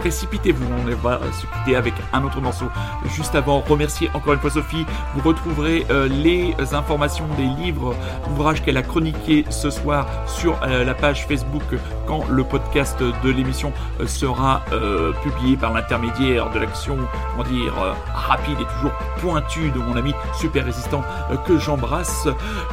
[0.00, 2.66] précipitez-vous, on va se quitter avec un autre morceau.
[3.06, 7.94] Juste avant, remercier encore une fois Sophie, vous retrouverez les informations des livres,
[8.30, 11.62] ouvrages qu'elle a chroniqués ce soir sur la page Facebook
[12.06, 16.96] quand le podcast de l'émission euh, sera euh, publié par l'intermédiaire de l'action,
[17.30, 21.02] comment dire, euh, rapide et toujours pointue de mon ami super résistant
[21.46, 22.28] que j'embrasse.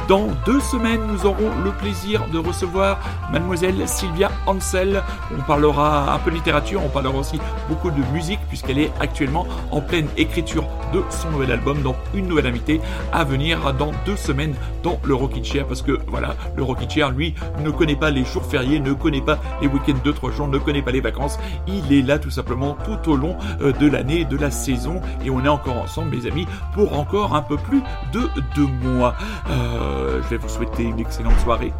[0.08, 2.98] Dans deux semaines, nous aurons le plaisir de recevoir
[3.30, 5.02] mademoiselle Sylvia Ansel.
[5.36, 9.46] On parlera un peu de littérature, on parlera aussi beaucoup de musique puisqu'elle est actuellement
[9.70, 12.80] en pleine écriture de son nouvel album, donc une nouvelle invitée
[13.12, 17.10] à venir dans deux semaines dans le Rockin' Chair parce que voilà, le Rockin' Chair,
[17.10, 17.34] lui,
[17.64, 20.58] ne connaît pas les jours fériés, ne connaît pas les week-ends de trois jours, ne
[20.58, 21.38] connaît pas les vacances.
[21.66, 25.00] Il est là tout simplement tout au long euh, de l'année, de la saison.
[25.24, 29.14] Et on est encore ensemble, mes amis, pour encore un peu plus de deux mois.
[29.50, 31.72] Euh, je vais vous souhaiter une excellente soirée,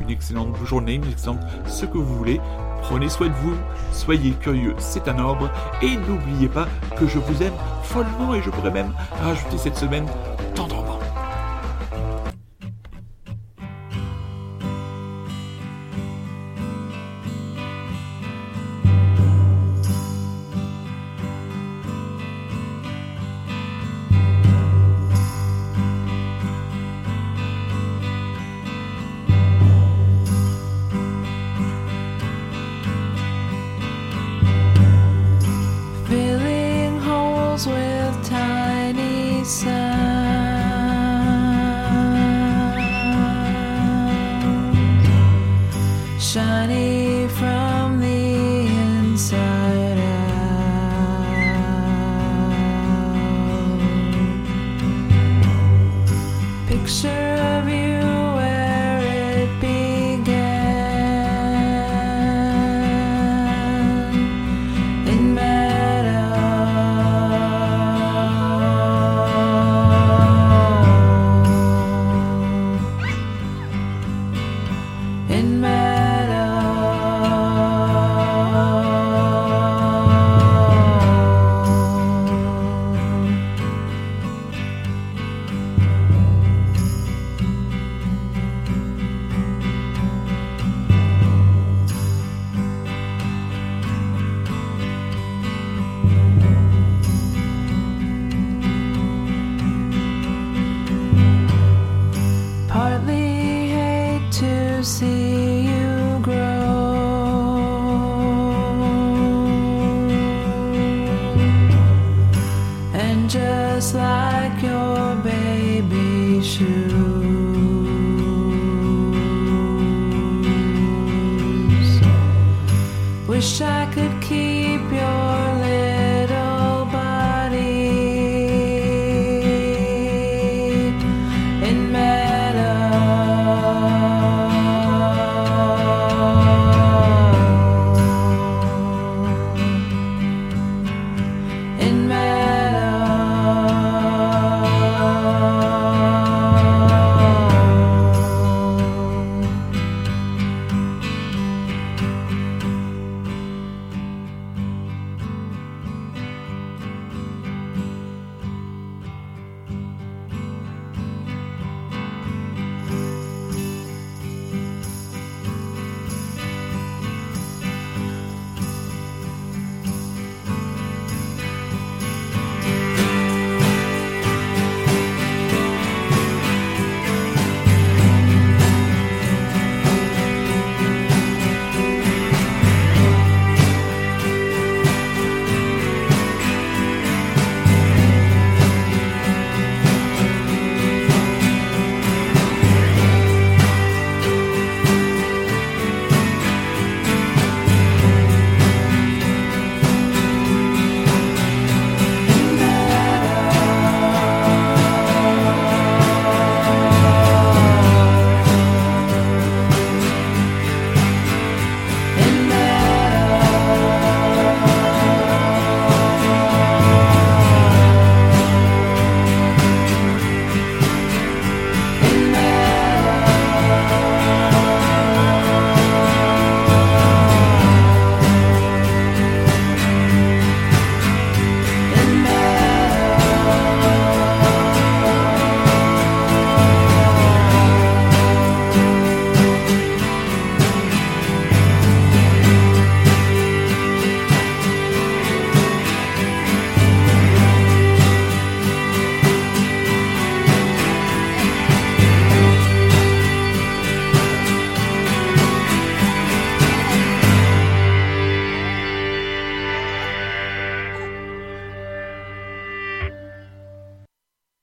[0.00, 2.40] une excellente journée, une excellente ce que vous voulez.
[2.82, 3.54] Prenez soin de vous,
[3.92, 5.50] soyez curieux, c'est un ordre.
[5.82, 7.52] Et n'oubliez pas que je vous aime
[7.82, 8.92] follement et je pourrais même
[9.22, 10.06] rajouter cette semaine
[10.54, 10.97] tendrement.